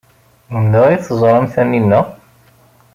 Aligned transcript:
Anda 0.55 0.79
ay 0.85 0.99
teẓram 0.99 1.45
Taninna? 1.53 2.01